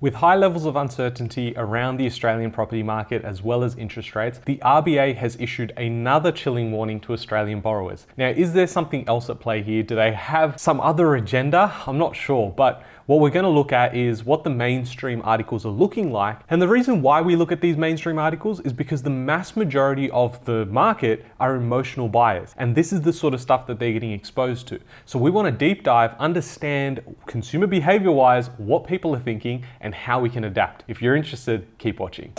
With 0.00 0.14
high 0.14 0.36
levels 0.36 0.64
of 0.64 0.76
uncertainty 0.76 1.54
around 1.56 1.96
the 1.96 2.06
Australian 2.06 2.52
property 2.52 2.84
market 2.84 3.24
as 3.24 3.42
well 3.42 3.64
as 3.64 3.74
interest 3.74 4.14
rates, 4.14 4.38
the 4.44 4.58
RBA 4.58 5.16
has 5.16 5.36
issued 5.40 5.72
another 5.76 6.30
chilling 6.30 6.70
warning 6.70 7.00
to 7.00 7.12
Australian 7.12 7.60
borrowers. 7.60 8.06
Now, 8.16 8.28
is 8.28 8.52
there 8.52 8.68
something 8.68 9.08
else 9.08 9.28
at 9.28 9.40
play 9.40 9.60
here? 9.60 9.82
Do 9.82 9.96
they 9.96 10.12
have 10.12 10.56
some 10.56 10.80
other 10.80 11.16
agenda? 11.16 11.74
I'm 11.84 11.98
not 11.98 12.14
sure, 12.14 12.54
but 12.56 12.84
what 13.08 13.20
we're 13.20 13.30
going 13.30 13.44
to 13.44 13.48
look 13.48 13.72
at 13.72 13.96
is 13.96 14.22
what 14.22 14.44
the 14.44 14.50
mainstream 14.50 15.22
articles 15.24 15.64
are 15.64 15.70
looking 15.70 16.12
like. 16.12 16.40
And 16.50 16.60
the 16.60 16.68
reason 16.68 17.00
why 17.00 17.22
we 17.22 17.36
look 17.36 17.50
at 17.50 17.62
these 17.62 17.74
mainstream 17.74 18.18
articles 18.18 18.60
is 18.60 18.74
because 18.74 19.02
the 19.02 19.08
mass 19.08 19.56
majority 19.56 20.10
of 20.10 20.44
the 20.44 20.66
market 20.66 21.24
are 21.40 21.56
emotional 21.56 22.10
buyers. 22.10 22.52
And 22.58 22.74
this 22.74 22.92
is 22.92 23.00
the 23.00 23.14
sort 23.14 23.32
of 23.32 23.40
stuff 23.40 23.66
that 23.68 23.78
they're 23.78 23.94
getting 23.94 24.12
exposed 24.12 24.68
to. 24.68 24.80
So 25.06 25.18
we 25.18 25.30
want 25.30 25.46
to 25.46 25.52
deep 25.52 25.84
dive, 25.84 26.16
understand 26.18 27.00
consumer 27.26 27.66
behavior 27.66 28.12
wise 28.12 28.50
what 28.58 28.86
people 28.86 29.16
are 29.16 29.20
thinking 29.20 29.64
and 29.80 29.94
how 29.94 30.20
we 30.20 30.28
can 30.28 30.44
adapt. 30.44 30.84
If 30.86 31.00
you're 31.00 31.16
interested, 31.16 31.66
keep 31.78 32.00
watching. 32.00 32.34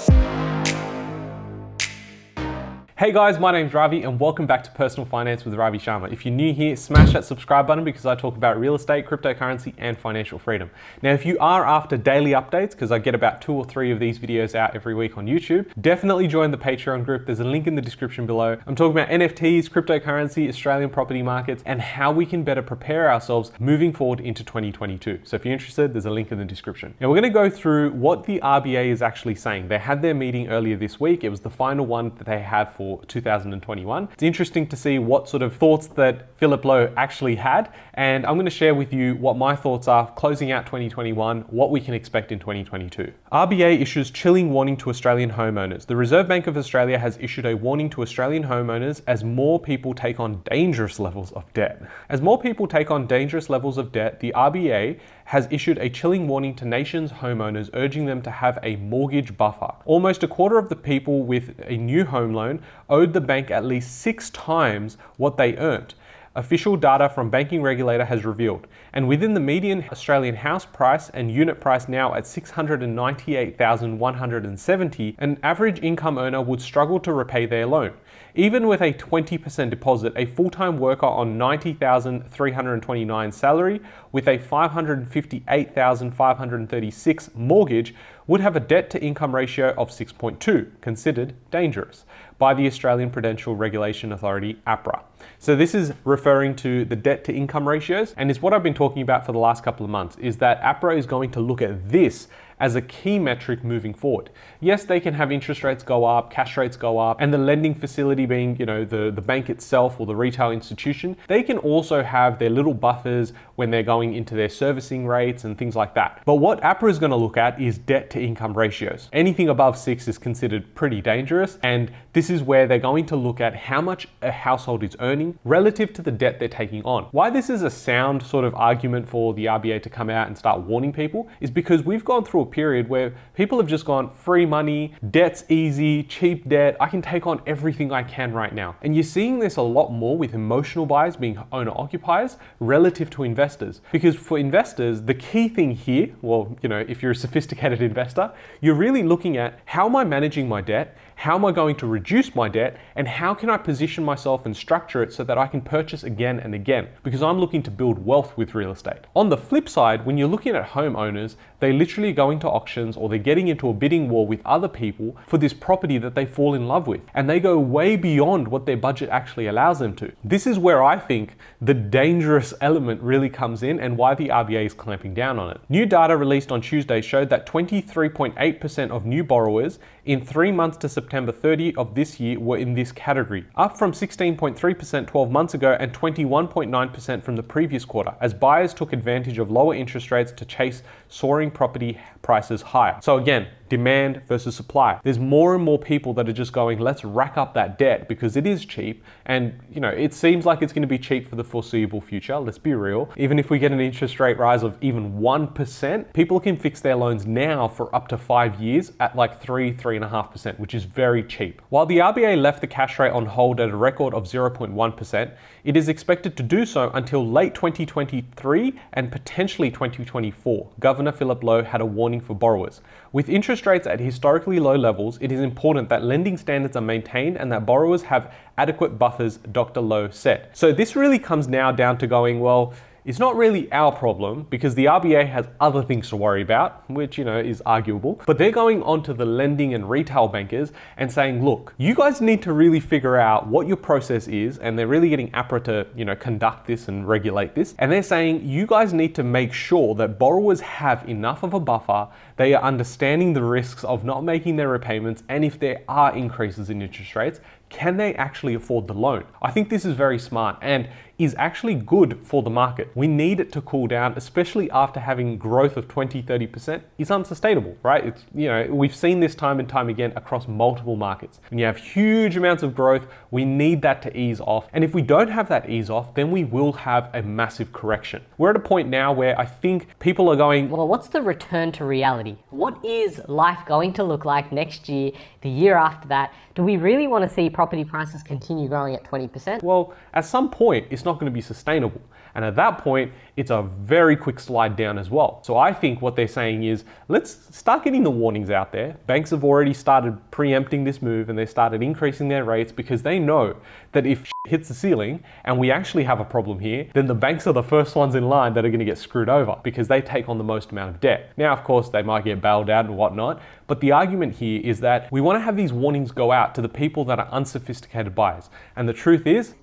Hey 2.99 3.13
guys, 3.13 3.39
my 3.39 3.53
name's 3.53 3.73
Ravi 3.73 4.03
and 4.03 4.20
welcome 4.20 4.45
back 4.45 4.62
to 4.66 4.71
Personal 4.71 5.05
Finance 5.05 5.45
with 5.45 5.53
Ravi 5.53 5.80
Sharma. 5.80 6.12
If 6.12 6.26
you're 6.26 6.35
new 6.35 6.53
here, 6.53 6.76
smash 6.76 7.13
that 7.13 7.23
subscribe 7.23 7.66
button 7.66 7.85
because 7.85 8.05
I 8.05 8.13
talk 8.13 8.35
about 8.35 8.59
real 8.59 8.75
estate, 8.75 9.08
cryptocurrency, 9.08 9.73
and 9.77 9.98
financial 9.98 10.38
freedom. 10.38 10.70
Now, 11.02 11.13
if 11.13 11.25
you 11.25 11.38
are 11.39 11.66
after 11.66 11.95
daily 11.95 12.31
updates, 12.31 12.72
because 12.72 12.91
I 12.91 12.99
get 12.99 13.16
about 13.16 13.41
two 13.41 13.53
or 13.53 13.63
three 13.63 13.94
of 13.94 14.02
these 14.02 14.20
videos 14.20 14.53
out 14.53 14.75
every 14.75 14.94
week 14.95 15.17
on 15.17 15.27
YouTube, 15.27 15.67
definitely 15.80 16.27
join 16.27 16.52
the 16.52 16.58
Patreon 16.58 17.05
group. 17.05 17.25
There's 17.25 17.39
a 17.39 17.45
link 17.45 17.67
in 17.67 17.75
the 17.75 17.81
description 17.81 18.25
below. 18.25 18.58
I'm 18.67 18.75
talking 18.75 19.00
about 19.00 19.08
NFTs, 19.08 19.70
cryptocurrency, 19.70 20.50
Australian 20.50 20.89
property 20.89 21.22
markets, 21.23 21.63
and 21.66 21.80
how 21.80 22.11
we 22.11 22.25
can 22.25 22.44
better 22.44 22.61
prepare 22.61 23.09
ourselves 23.09 23.53
moving 23.61 23.94
forward 23.94 24.20
into 24.20 24.44
2022. 24.44 25.22
So 25.23 25.38
if 25.38 25.45
you're 25.45 25.53
interested, 25.53 25.94
there's 25.94 26.05
a 26.05 26.11
link 26.11 26.34
in 26.34 26.38
the 26.38 26.44
description. 26.44 26.95
Now, 27.00 27.08
we're 27.08 27.22
going 27.22 27.31
to 27.31 27.39
go 27.39 27.50
through 27.50 27.91
what 27.91 28.25
the 28.25 28.41
RBA 28.41 28.88
is 28.88 29.02
actually 29.02 29.36
saying. 29.36 29.70
They 29.70 29.80
had 29.80 30.02
their 30.02 30.13
meeting 30.13 30.50
earlier 30.50 30.75
this 30.75 31.00
week. 31.00 31.23
It 31.23 31.30
was 31.30 31.39
the 31.39 31.50
final 31.50 31.86
one 31.86 32.11
that 32.17 32.25
they 32.25 32.42
had 32.42 32.73
for 32.73 32.89
2021. 33.08 34.09
It's 34.14 34.23
interesting 34.23 34.68
to 34.68 34.76
see 34.76 35.00
what 35.00 35.30
sort 35.30 35.44
of 35.44 35.56
thoughts 35.56 35.88
that 35.88 36.36
Philip 36.38 36.66
Lowe 36.66 36.94
actually 36.98 37.36
had, 37.36 37.72
and 37.94 38.26
I'm 38.26 38.36
going 38.36 38.45
to 38.45 38.52
share 38.52 38.76
with 38.76 38.94
you 38.94 39.16
what 39.16 39.38
my 39.38 39.56
thoughts 39.56 39.88
are 39.88 40.12
closing 40.14 40.52
out 40.52 40.66
2021, 40.66 41.42
what 41.50 41.72
we 41.72 41.82
can 41.82 41.94
expect 41.94 42.32
in 42.32 42.40
2022. 42.40 43.12
RBA 43.32 43.82
issues 43.82 44.12
chilling 44.12 44.52
warning 44.52 44.78
to 44.78 44.90
Australian 44.90 45.32
homeowners. 45.32 45.86
The 45.86 45.95
Reserve 45.95 46.28
Bank 46.28 46.48
of 46.48 46.58
Australia 46.58 46.98
has 46.98 47.17
issued 47.22 47.45
a 47.45 47.56
warning 47.56 47.90
to 47.92 48.02
Australian 48.02 48.44
homeowners 48.44 49.02
as 49.08 49.23
more 49.23 49.60
people 49.60 49.94
take 49.94 50.20
on 50.20 50.42
dangerous 50.50 51.00
levels 51.00 51.32
of 51.34 51.52
debt. 51.54 51.82
As 52.10 52.22
more 52.22 52.40
people 52.40 52.67
take 52.67 52.92
on 52.92 53.08
dangerous 53.08 53.50
levels 53.50 53.78
of 53.78 53.92
debt, 53.92 54.20
the 54.20 54.34
RBA 54.36 55.00
has 55.30 55.47
issued 55.52 55.77
a 55.77 55.88
chilling 55.88 56.27
warning 56.27 56.55
to 56.55 56.66
nation's 56.66 57.11
homeowners, 57.11 57.69
urging 57.75 58.08
them 58.08 58.19
to 58.19 58.31
have 58.31 58.58
a 58.63 58.75
mortgage 58.77 59.38
buffer. 59.38 59.71
Almost 59.86 60.23
a 60.23 60.27
quarter 60.27 60.58
of 60.58 60.69
the 60.69 60.75
people 60.75 61.21
with 61.21 61.53
a 61.67 61.77
new 61.77 62.03
home 62.03 62.33
loan 62.33 62.63
owed 62.89 63.13
the 63.13 63.21
bank 63.21 63.52
at 63.52 63.63
least 63.63 64.02
six 64.02 64.31
times 64.31 64.97
what 65.17 65.38
they 65.38 65.55
earned 65.58 65.94
official 66.36 66.75
data 66.77 67.09
from 67.09 67.30
banking 67.30 67.61
regulator 67.61 68.05
has 68.05 68.25
revealed. 68.25 68.66
And 68.94 69.08
within 69.08 69.33
the 69.33 69.39
median 69.39 69.86
Australian 69.91 70.36
house 70.36 70.66
price 70.66 71.09
and 71.09 71.31
unit 71.31 71.59
price 71.59 71.89
now 71.89 72.16
at 72.16 72.25
698,170, 72.25 75.16
an 75.19 75.38
average 75.43 75.80
income 75.81 76.17
earner 76.17 76.41
would 76.41 76.61
struggle 76.61 76.99
to 77.02 77.14
repay 77.14 77.45
their 77.45 77.66
loan. 77.66 77.91
Even 78.36 78.67
with 78.67 78.81
a 78.81 78.94
20% 78.94 79.70
deposit, 79.70 80.12
a 80.16 80.25
full-time 80.25 80.78
worker 80.78 81.06
on 81.06 81.38
90,329 81.38 83.31
salary 83.31 83.80
with 84.11 84.28
a 84.28 84.38
558,536 84.38 87.30
mortgage 87.36 87.95
would 88.28 88.42
have 88.42 88.56
a 88.56 88.59
debt 88.59 88.89
to 88.92 89.02
income 89.02 89.34
ratio 89.34 89.73
of 89.78 89.89
6.2, 89.89 90.67
considered 90.81 91.34
dangerous 91.50 92.06
by 92.38 92.53
the 92.53 92.67
Australian 92.67 93.09
Prudential 93.09 93.56
Regulation 93.56 94.11
Authority, 94.11 94.61
APRA. 94.67 95.02
So 95.39 95.55
this 95.55 95.73
is 95.73 95.93
referring 96.05 96.55
to 96.58 96.86
the 96.86 96.95
debt 96.95 97.23
to 97.26 97.33
income 97.33 97.67
ratios 97.67 98.14
and 98.17 98.30
it's 98.30 98.42
what 98.42 98.54
I've 98.54 98.64
been 98.64 98.73
talking 98.73 99.02
about 99.02 99.26
for 99.26 99.32
the 99.32 99.39
last 99.39 99.64
couple 99.64 99.83
of 99.83 99.89
months 99.89 100.17
is 100.17 100.38
that 100.38 100.61
APRA 100.61 100.98
is 100.98 101.05
going 101.05 101.32
to 101.32 101.39
look 101.39 101.61
at 101.61 101.89
this 101.89 102.27
as 102.59 102.75
a 102.75 102.81
key 102.81 103.20
metric 103.20 103.64
moving 103.64 103.93
forward. 103.93 104.30
Yes, 104.59 104.83
they 104.83 104.99
can 104.99 105.14
have 105.14 105.31
interest 105.31 105.64
rates 105.64 105.83
go 105.83 106.03
up, 106.05 106.31
cash 106.31 106.58
rates 106.58 106.75
go 106.75 106.97
up, 106.97 107.17
and 107.20 107.33
the 107.33 107.37
lending 107.37 107.73
facility 107.73 108.25
being, 108.25 108.58
you 108.58 108.65
know, 108.65 108.83
the, 108.83 109.11
the 109.11 109.21
bank 109.21 109.49
itself 109.49 109.99
or 109.99 110.05
the 110.05 110.15
retail 110.15 110.52
institution, 110.52 111.15
they 111.27 111.43
can 111.43 111.58
also 111.58 112.03
have 112.03 112.39
their 112.39 112.49
little 112.49 112.73
buffers 112.73 113.33
when 113.55 113.71
they're 113.71 113.83
going 113.83 114.14
into 114.14 114.36
their 114.36 114.49
servicing 114.49 115.05
rates 115.05 115.43
and 115.43 115.58
things 115.58 115.75
like 115.75 115.93
that. 115.95 116.21
But 116.25 116.36
what 116.36 116.61
APRA 116.61 116.89
is 116.89 116.99
going 116.99 117.11
to 117.11 117.15
look 117.15 117.37
at 117.37 117.61
is 117.61 117.77
debt 117.77 118.09
to 118.11 118.21
income 118.21 118.53
ratios. 118.53 119.09
Anything 119.14 119.49
above 119.49 119.77
six 119.77 120.08
is 120.08 120.17
considered 120.17 120.75
pretty 120.75 121.02
dangerous, 121.02 121.58
and 121.64 121.92
this 122.14 122.30
is 122.30 122.42
where 122.42 122.67
they're 122.67 122.80
going 122.80 123.05
to 123.08 123.15
look 123.15 123.39
at 123.42 123.55
how 123.55 123.81
much 123.81 124.08
a 124.21 124.31
household 124.31 124.83
is 124.83 124.95
earning 124.99 125.37
relative 125.43 125.93
to 125.93 126.02
the 126.02 126.11
debt 126.11 126.39
they're 126.39 126.48
taking 126.48 126.83
on. 126.83 127.05
Why 127.11 127.30
this 127.30 127.49
is 127.49 127.64
a 127.64 127.69
sound 127.69 128.24
sort 128.24 128.45
of 128.45 128.56
argument 128.56 129.07
for 129.07 129.33
the 129.33 129.45
RBA 129.45 129.83
to 129.83 129.89
come 129.89 130.09
out 130.09 130.27
and 130.27 130.38
start 130.38 130.62
warning 130.62 130.92
people 130.92 131.27
is 131.39 131.51
because 131.51 131.83
we've 131.83 132.06
gone 132.06 132.25
through 132.25 132.42
a 132.42 132.45
period 132.51 132.89
where 132.89 133.13
people 133.33 133.57
have 133.60 133.68
just 133.68 133.86
gone 133.86 134.10
free 134.10 134.45
money, 134.45 134.94
debt's 135.10 135.44
easy, 135.50 136.04
cheap 136.04 136.48
debt, 136.48 136.75
I 136.80 136.88
can 136.88 137.01
take 137.01 137.25
on 137.27 137.42
everything 137.45 137.92
I 137.92 138.04
can 138.04 138.33
right 138.33 138.54
now. 138.54 138.75
And 138.81 138.95
you're 138.95 139.04
seeing 139.04 139.39
this 139.39 139.56
a 139.56 139.62
lot 139.62 139.89
more 139.89 140.18
with 140.18 140.33
emotional 140.33 140.86
buyers 140.86 141.15
being 141.15 141.42
owner 141.51 141.71
occupiers 141.71 142.38
relative 142.60 143.10
to 143.12 143.24
investors. 143.24 143.81
Because 143.92 144.15
for 144.15 144.38
investors, 144.38 145.04
the 145.04 145.13
key 145.13 145.48
thing 145.50 145.71
here, 145.71 146.15
well, 146.21 146.57
you 146.62 146.69
know, 146.69 146.86
if 146.88 147.01
you're 147.01 147.12
a 147.12 147.15
sophisticated 147.15 147.81
investor, 147.92 148.31
you're 148.62 148.75
really 148.75 149.04
looking 149.04 149.38
at 149.38 149.60
how 149.66 149.86
am 149.86 149.95
I 149.95 150.04
managing 150.04 150.48
my 150.48 150.62
debt? 150.62 150.98
How 151.19 151.35
am 151.35 151.44
I 151.44 151.51
going 151.51 151.75
to 151.75 151.85
reduce 151.85 152.33
my 152.33 152.47
debt? 152.47 152.77
And 152.95 153.06
how 153.06 153.33
can 153.33 153.50
I 153.50 153.57
position 153.57 154.06
myself 154.06 154.45
and 154.45 154.56
structure 154.56 155.03
it 155.03 155.12
so 155.12 155.25
that 155.25 155.38
I 155.38 155.47
can 155.47 155.59
purchase 155.59 156.01
again 156.01 156.39
and 156.39 156.56
again? 156.56 156.88
Because 157.03 157.21
I'm 157.21 157.39
looking 157.39 157.62
to 157.63 157.71
build 157.71 158.06
wealth 158.06 158.38
with 158.38 158.56
real 158.56 158.71
estate. 158.71 159.00
On 159.18 159.27
the 159.27 159.35
flip 159.35 159.68
side, 159.68 160.06
when 160.06 160.18
you're 160.18 160.30
looking 160.30 160.56
at 160.56 160.69
homeowners, 160.69 161.35
they 161.59 161.74
literally 161.74 162.13
going 162.13 162.39
to 162.39 162.47
auctions 162.47 162.95
or 162.95 163.09
they're 163.09 163.19
getting 163.19 163.50
into 163.50 163.68
a 163.68 163.74
bidding 163.74 164.07
war 164.07 164.25
with 164.25 164.39
other 164.45 164.69
people 164.69 165.18
for 165.27 165.38
this 165.38 165.51
property 165.51 165.97
that 165.97 166.15
they 166.15 166.25
fall 166.25 166.53
in 166.53 166.69
love 166.69 166.88
with. 166.88 167.01
And 167.13 167.30
they 167.30 167.41
go 167.41 167.59
way 167.59 167.97
beyond 167.97 168.47
what 168.47 168.65
their 168.65 168.77
budget 168.77 169.09
actually 169.09 169.47
allows 169.47 169.80
them 169.80 169.97
to. 169.97 170.13
This 170.24 170.47
is 170.47 170.57
where 170.57 170.81
I 170.81 170.97
think 170.97 171.36
the 171.59 171.74
dangerous 171.74 172.53
element 172.62 173.01
really 173.01 173.30
comes 173.30 173.62
in 173.62 173.77
and 173.77 173.97
why 173.97 174.15
the 174.15 174.30
RBA 174.30 174.68
is 174.68 174.74
clamping 174.74 175.15
down 175.15 175.38
on 175.38 175.51
it. 175.51 175.59
New 175.68 175.86
data 175.86 176.15
released 176.15 176.50
on 176.50 176.62
Tuesday 176.62 177.01
showed 177.01 177.30
that 177.30 177.45
23.8% 177.45 178.89
of 178.89 179.06
new 179.06 179.25
borrowers 179.25 179.80
in 180.06 180.25
three 180.25 180.53
months 180.53 180.77
to 180.77 180.88
September 180.88 181.08
30 181.09 181.75
of 181.75 181.95
this 181.95 182.19
year 182.19 182.39
were 182.39 182.57
in 182.57 182.74
this 182.74 182.92
category, 182.92 183.45
up 183.56 183.77
from 183.77 183.92
16.3% 183.92 185.07
12 185.07 185.31
months 185.31 185.53
ago 185.53 185.75
and 185.80 185.94
21.9% 185.94 187.24
from 187.24 187.36
the 187.36 187.44
previous 187.44 187.86
quarter, 187.86 188.15
as 188.21 188.33
buyers 188.33 188.74
took 188.74 188.94
advantage 188.94 189.38
of 189.38 189.51
lower 189.51 189.74
interest 189.74 190.12
rates 190.12 190.31
to 190.31 190.45
chase 190.45 190.83
soaring 191.07 191.51
property 191.51 191.98
prices 192.30 192.62
higher. 192.62 192.95
So 193.01 193.18
again, 193.18 193.48
demand 193.69 194.22
versus 194.28 194.56
supply. 194.56 195.00
There's 195.04 195.19
more 195.19 195.56
and 195.56 195.63
more 195.63 195.80
people 195.80 196.13
that 196.16 196.28
are 196.28 196.34
just 196.34 196.51
going, 196.51 196.80
let's 196.80 197.04
rack 197.04 197.38
up 197.38 197.54
that 197.54 197.78
debt 197.78 198.07
because 198.07 198.36
it 198.36 198.45
is 198.45 198.66
cheap. 198.66 199.04
And, 199.25 199.60
you 199.72 199.80
know, 199.80 199.90
it 199.90 200.13
seems 200.13 200.45
like 200.45 200.62
it's 200.62 200.74
going 200.74 200.81
to 200.81 200.88
be 200.88 200.98
cheap 200.98 201.28
for 201.30 201.36
the 201.36 201.44
foreseeable 201.44 202.01
future. 202.01 202.38
Let's 202.38 202.57
be 202.57 202.74
real. 202.74 203.10
Even 203.16 203.40
if 203.40 203.50
we 203.50 203.60
get 203.60 203.72
an 203.72 203.80
interest 203.80 204.19
rate 204.19 204.38
rise 204.38 204.63
of 204.63 204.78
even 204.81 205.13
1%, 205.19 206.13
people 206.13 206.40
can 206.40 206.57
fix 206.57 206.81
their 206.81 206.95
loans 206.95 207.25
now 207.25 207.68
for 207.68 207.94
up 207.95 208.07
to 208.10 208.18
five 208.18 208.60
years 208.60 208.92
at 209.00 209.16
like 209.16 209.42
three, 209.42 209.72
three 209.72 209.96
and 209.96 210.06
a 210.06 210.10
half 210.10 210.31
percent, 210.31 210.60
which 210.60 210.74
is 210.74 210.84
very 210.84 211.24
cheap. 211.24 211.62
While 211.69 211.86
the 211.86 211.98
RBA 211.98 212.42
left 212.42 212.62
the 212.62 212.68
cash 212.68 212.98
rate 213.00 213.12
on 213.12 213.28
hold 213.28 213.60
at 213.60 213.69
a 213.69 213.75
record 213.75 214.13
of 214.13 214.24
0.1%, 214.24 215.31
it 215.63 215.78
is 215.78 215.90
expected 215.90 216.36
to 216.38 216.44
do 216.44 216.66
so 216.66 216.90
until 216.94 217.28
late 217.28 217.54
2023 217.54 218.80
and 218.94 219.12
potentially 219.12 219.69
2024. 219.69 220.69
Governor 220.80 221.12
Philip 221.12 221.44
Lowe 221.44 221.63
had 221.63 221.81
a 221.81 221.86
warning 221.86 222.19
for 222.19 222.35
borrowers. 222.35 222.81
With 223.12 223.30
interest 223.30 223.66
rates 223.66 223.88
at 223.88 224.00
historically 224.00 224.60
low 224.60 224.75
levels, 224.75 225.18
it 225.21 225.31
is 225.31 225.42
important 225.42 225.89
that 225.89 226.04
lending 226.04 226.38
standards 226.38 226.75
are 226.75 226.81
maintained 226.81 227.38
and 227.38 227.51
that 227.51 227.66
borrowers 227.66 228.04
have 228.04 228.33
adequate 228.57 229.00
buffers, 229.00 229.38
Dr. 229.38 229.81
Lowe 229.81 230.10
said. 230.10 230.50
So 230.54 230.71
this 230.71 230.95
really 230.95 231.19
comes 231.19 231.48
now 231.48 231.71
down 231.71 231.98
to 232.00 232.07
going, 232.07 232.39
well, 232.39 232.74
it's 233.06 233.19
not 233.19 233.36
really 233.36 233.72
our 233.72 233.92
problem 233.92 234.46
because 234.50 234.75
the 234.75 234.86
RBA 234.86 235.30
has 235.30 235.48
other 235.60 235.81
things 235.81 236.10
to 236.10 236.16
worry 236.16 236.42
about, 236.42 236.90
which, 236.90 237.18
you 237.18 237.24
know, 237.24 237.40
is 237.40 237.62
arguable. 237.66 238.22
But 238.25 238.38
they're 238.38 238.51
going 238.51 238.84
on 238.84 239.04
to 239.04 239.13
the 239.13 239.25
lending 239.25 239.74
and 239.74 239.90
retail 239.90 240.28
bankers 240.28 240.72
and 240.98 241.12
saying, 241.12 241.44
look, 241.44 241.74
you 241.78 241.96
guys 241.96 242.22
need 242.22 242.42
to 242.44 242.54
really 242.54 242.80
figure 242.80 243.18
out 243.18 243.48
what 243.48 243.68
your 243.68 243.78
process 243.78 244.28
is. 244.28 244.57
And 244.57 244.78
they're 244.78 244.88
really 244.88 245.10
getting 245.10 245.31
APRA 245.31 245.63
to, 245.66 245.88
you 245.96 246.06
know, 246.06 246.16
conduct 246.16 246.68
this 246.68 246.88
and 246.88 247.07
regulate 247.07 247.56
this. 247.56 247.75
And 247.80 247.92
they're 247.92 248.04
saying, 248.04 248.48
you 248.48 248.66
guys 248.66 248.94
need 248.94 249.16
to 249.16 249.24
make 249.24 249.54
sure 249.54 249.96
that 249.96 250.19
borrowers 250.19 250.60
have 250.62 251.07
enough 251.07 251.44
of 251.44 251.54
a 251.54 251.60
buffer. 251.60 252.07
They 252.36 252.54
are 252.54 252.63
understanding 252.63 253.34
the 253.34 253.44
risks 253.44 253.84
of 253.84 254.04
not 254.04 254.24
making 254.24 254.57
their 254.57 254.69
repayments. 254.69 255.24
And 255.30 255.46
if 255.46 255.60
there 255.60 255.84
are 255.88 256.16
increases 256.16 256.69
in 256.69 256.81
interest 256.81 257.16
rates, 257.16 257.40
can 257.69 257.98
they 257.98 258.16
actually 258.16 258.56
afford 258.56 258.88
the 258.88 258.94
loan? 258.94 259.25
I 259.42 259.51
think 259.51 259.69
this 259.69 259.86
is 259.86 259.94
very 259.94 260.19
smart 260.19 260.57
and 260.62 260.90
is 261.19 261.36
actually 261.38 261.75
good 261.75 262.18
for 262.24 262.42
the 262.42 262.50
market. 262.50 262.89
We 262.95 263.06
need 263.07 263.42
it 263.42 263.51
to 263.51 263.62
cool 263.62 263.88
down, 263.88 264.13
especially 264.16 264.71
after 264.71 265.01
having 265.01 265.38
growth 265.38 265.75
of 265.75 265.89
20, 265.89 266.24
30% 266.24 266.81
is 266.98 267.12
unsustainable, 267.12 267.75
right? 267.83 268.06
It's, 268.06 268.25
you 268.33 268.48
know, 268.48 268.68
we've 268.69 268.95
seen 268.95 269.19
this 269.19 269.36
time 269.36 269.60
and 269.60 269.68
time 269.68 269.89
again 269.89 270.13
across 270.16 270.48
multiple 270.48 270.95
markets. 270.95 271.42
When 271.50 271.60
you 271.60 271.66
have 271.66 271.77
huge 271.77 272.38
amounts 272.38 272.63
of 272.63 272.74
growth, 272.74 273.06
we 273.31 273.44
need 273.44 273.81
that 273.81 274.01
to 274.04 274.18
ease 274.18 274.39
off. 274.39 274.69
And 274.71 274.81
if 274.81 274.94
we 274.94 275.01
don't 275.01 275.30
have 275.30 275.50
that 275.50 275.69
ease 275.69 275.89
off, 275.89 276.16
then 276.16 276.31
we 276.31 276.45
will 276.45 276.71
have 276.71 277.10
a 277.13 277.22
massive 277.22 277.74
correction. 277.74 278.24
We're 278.38 278.51
at 278.51 278.56
a 278.56 278.60
point 278.60 278.88
now 278.88 279.12
where 279.12 279.38
I 279.38 279.45
think 279.45 280.00
people 280.00 280.30
are 280.30 280.38
going, 280.38 280.69
Well, 280.69 280.88
what's 280.88 281.10
the 281.10 281.22
return 281.22 281.74
to 281.74 281.83
reality? 281.83 282.38
What 282.50 282.83
is 282.86 283.22
life 283.27 283.60
going 283.65 283.92
to 283.94 284.06
look 284.06 284.24
like 284.24 284.54
next 284.54 284.88
year, 284.88 285.12
the 285.42 285.50
year 285.50 285.75
after 285.75 286.07
that? 286.07 286.33
Do 286.56 286.63
we 286.63 286.77
really 286.77 287.07
want 287.07 287.27
to 287.27 287.33
see 287.33 287.50
property 287.50 287.83
prices 287.83 288.24
continue 288.24 288.69
growing 288.69 288.95
at 288.95 289.04
20%? 289.04 289.62
well, 289.63 289.94
at 290.13 290.25
some 290.25 290.50
point, 290.50 290.88
it's 290.89 291.06
not 291.10 291.20
going 291.20 291.32
to 291.32 291.36
be 291.36 291.42
sustainable. 291.42 292.02
And 292.36 292.46
at 292.46 292.56
that 292.56 292.78
point, 292.78 293.12
it's 293.36 293.52
a 293.52 293.64
very 293.82 294.16
quick 294.16 294.40
slide 294.40 294.76
down 294.76 294.98
as 294.98 295.10
well. 295.10 295.42
So 295.44 295.58
I 295.58 295.74
think 295.74 296.02
what 296.02 296.16
they're 296.16 296.28
saying 296.28 296.64
is 296.64 296.84
let's 297.08 297.56
start 297.56 297.84
getting 297.84 298.04
the 298.04 298.12
warnings 298.12 298.50
out 298.50 298.72
there. 298.72 298.98
Banks 299.08 299.32
have 299.32 299.44
already 299.44 299.74
started 299.74 300.18
preempting 300.32 300.84
this 300.84 301.02
move 301.02 301.30
and 301.30 301.38
they 301.38 301.46
started 301.46 301.82
increasing 301.82 302.30
their 302.30 302.44
rates 302.44 302.72
because 302.72 303.02
they 303.02 303.18
know 303.18 303.56
that 303.94 304.06
if 304.06 304.30
hits 304.48 304.68
the 304.68 304.74
ceiling 304.74 305.24
and 305.44 305.58
we 305.58 305.72
actually 305.72 306.04
have 306.04 306.20
a 306.20 306.26
problem 306.26 306.60
here, 306.60 306.88
then 306.94 307.08
the 307.08 307.16
banks 307.16 307.46
are 307.48 307.54
the 307.54 307.64
first 307.64 307.96
ones 307.96 308.16
in 308.16 308.30
line 308.30 308.54
that 308.54 308.66
are 308.66 308.70
going 308.70 308.80
to 308.80 308.86
get 308.86 308.98
screwed 308.98 309.30
over 309.30 309.58
because 309.64 309.88
they 309.88 310.02
take 310.02 310.30
on 310.30 310.38
the 310.38 310.44
most 310.44 310.72
amount 310.72 310.90
of 310.90 311.00
debt. 311.00 311.34
Now, 311.38 311.54
of 311.54 311.64
course, 311.64 311.90
they 311.90 312.02
might 312.02 312.26
get 312.26 312.42
bailed 312.42 312.70
out 312.70 312.86
and 312.86 312.98
whatnot, 312.98 313.42
but 313.68 313.80
the 313.80 313.92
argument 313.92 314.36
here 314.36 314.62
is 314.64 314.80
that 314.80 315.12
we 315.12 315.22
want 315.22 315.38
to 315.38 315.42
have 315.42 315.56
these 315.56 315.74
warnings 315.74 316.12
go 316.12 316.32
out 316.32 316.56
to 316.56 316.62
the 316.62 316.70
people 316.70 317.06
that 317.06 317.20
are 317.20 317.28
unsophisticated 317.32 318.16
buyers. 318.16 318.50
And 318.76 318.88
the 318.88 318.94
truth 318.94 319.28
is, 319.28 319.56